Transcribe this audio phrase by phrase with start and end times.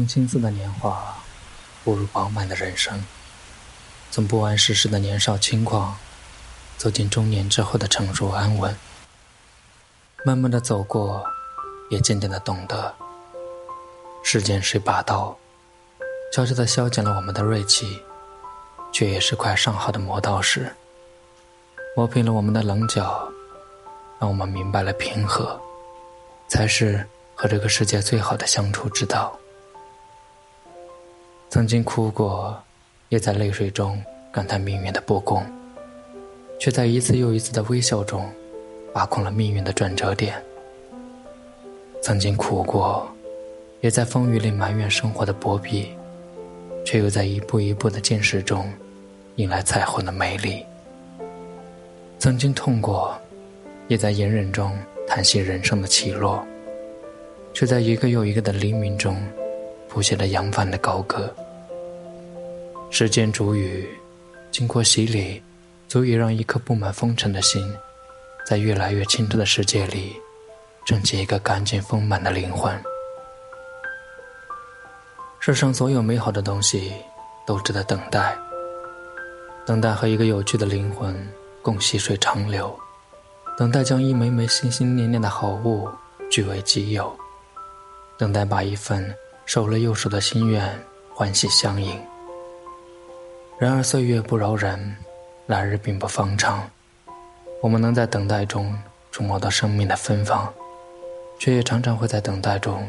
[0.00, 1.14] 从青涩的年华
[1.84, 3.04] 步入饱满的人生，
[4.10, 5.94] 从不谙世事的年少轻狂
[6.78, 8.74] 走进中年之后的成熟安稳。
[10.24, 11.22] 慢慢的走过，
[11.90, 12.94] 也渐渐的懂得，
[14.24, 15.36] 世间是把刀，
[16.32, 18.02] 悄悄的削减了我们的锐气，
[18.90, 20.74] 却也是块上好的磨刀石，
[21.94, 23.30] 磨平了我们的棱角，
[24.18, 25.60] 让我们明白了平和，
[26.48, 29.38] 才是和这个世界最好的相处之道。
[31.50, 32.58] 曾经哭过，
[33.10, 35.44] 也在泪水中感叹命运的不公，
[36.58, 38.26] 却在一次又一次的微笑中。
[38.92, 40.34] 把控了命运的转折点。
[42.02, 43.08] 曾经苦过，
[43.80, 45.90] 也在风雨里埋怨生活的薄壁，
[46.84, 48.68] 却又在一步一步的坚持中，
[49.36, 50.66] 迎来彩虹的美丽。
[52.18, 53.16] 曾经痛过，
[53.86, 54.76] 也在隐忍中
[55.06, 56.44] 叹息人生的起落，
[57.54, 59.16] 却在一个又一个的黎明中，
[59.90, 61.34] 谱写了扬帆的高歌。
[62.90, 63.88] 时间煮雨，
[64.50, 65.42] 经过洗礼，
[65.88, 67.62] 足以让一颗布满风尘的心。
[68.46, 70.16] 在越来越清澈的世界里，
[70.84, 72.76] 挣结一个干净丰满的灵魂。
[75.38, 76.92] 世上所有美好的东西，
[77.46, 78.36] 都值得等待。
[79.66, 81.14] 等待和一个有趣的灵魂
[81.62, 82.76] 共细水长流，
[83.56, 85.88] 等待将一枚枚心心念念的好物
[86.28, 87.14] 据为己有，
[88.18, 89.14] 等待把一份
[89.52, 90.62] 守了又守的心愿
[91.12, 92.00] 欢喜相迎。
[93.58, 94.96] 然而岁月不饶人，
[95.48, 96.70] 来日并不方长。
[97.60, 98.72] 我们能在等待中
[99.10, 100.48] 触摸到生命的芬芳，
[101.36, 102.88] 却也常常会在等待中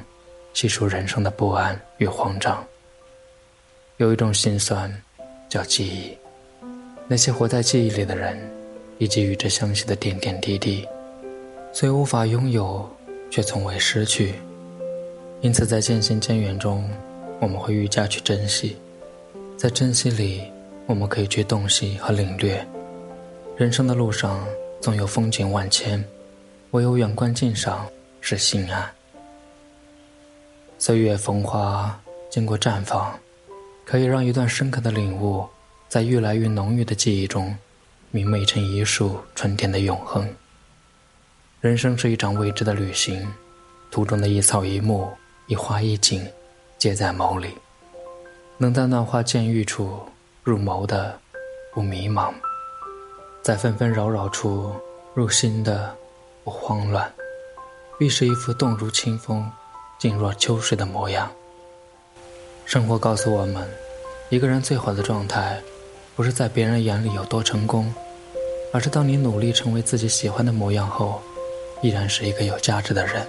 [0.54, 2.64] 细数人生的不安与慌张。
[3.98, 4.96] 有一种心酸，
[5.50, 6.16] 叫记忆。
[7.08, 8.40] 那些活在记忆里的人，
[9.00, 10.88] 以及与之相系的点点滴滴，
[11.74, 12.88] 虽无法拥有，
[13.32, 14.36] 却从未失去。
[15.42, 16.90] 因此，在渐行渐远中，
[17.40, 18.78] 我们会愈加去珍惜。
[19.58, 20.44] 在珍惜里，
[20.86, 22.66] 我们可以去洞悉和领略。
[23.58, 24.44] 人生的路上。
[24.82, 26.04] 总有风景万千，
[26.72, 27.88] 唯有远观近赏
[28.20, 28.90] 是心安。
[30.80, 33.14] 岁月风花经过绽放，
[33.86, 35.46] 可以让一段深刻的领悟，
[35.88, 37.56] 在越来越浓郁的记忆中，
[38.10, 40.28] 明媚成一束春天的永恒。
[41.60, 43.32] 人生是一场未知的旅行，
[43.92, 45.08] 途中的一草一木、
[45.52, 46.26] 一花一景，
[46.78, 47.50] 皆在眸里。
[48.58, 50.00] 能在乱花渐欲处
[50.46, 51.20] 入眸的，
[51.74, 52.32] 不迷茫。
[53.42, 54.74] 在纷纷扰扰处
[55.14, 55.94] 入心的
[56.46, 57.12] 不慌乱，
[58.00, 59.46] 必是一副动如清风、
[60.00, 61.30] 静若秋水的模样。
[62.64, 63.70] 生活告诉我们，
[64.30, 65.62] 一个人最好的状态，
[66.16, 67.94] 不是在别人眼里有多成功，
[68.72, 71.22] 而是当你努力成为自己喜欢的模样后，
[71.82, 73.28] 依然是一个有价值的人，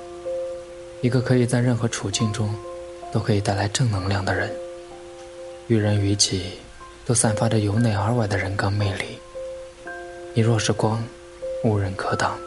[1.03, 2.55] 一个可以在任何处境中
[3.13, 4.49] 都可以带来正能量的人。
[5.67, 6.61] 于人于己，
[7.05, 9.19] 都散发着由内而外的人格魅力。
[10.33, 11.05] 你若是光，
[11.65, 12.39] 无人可挡。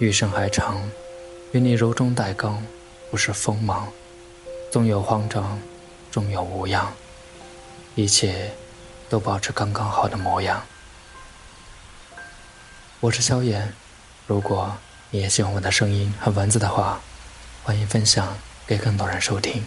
[0.00, 0.82] 余生还长，
[1.52, 2.60] 愿你柔中带刚，
[3.12, 3.88] 不是锋芒。
[4.72, 5.56] 纵有慌张，
[6.10, 6.92] 终有无恙。
[7.94, 8.50] 一切，
[9.08, 10.60] 都保持刚刚好的模样。
[12.98, 13.72] 我是萧炎，
[14.26, 14.74] 如果
[15.10, 17.00] 你也喜欢我的声音和文字的话，
[17.64, 18.36] 欢迎分享
[18.66, 19.64] 给更多人收听。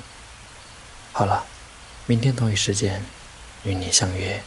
[1.13, 1.45] 好了，
[2.05, 3.01] 明天同一时间，
[3.63, 4.43] 与你相约。